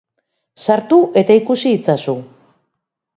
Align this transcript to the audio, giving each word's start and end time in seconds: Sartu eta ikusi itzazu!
Sartu 0.67 0.97
eta 1.21 1.35
ikusi 1.41 1.73
itzazu! 1.81 2.17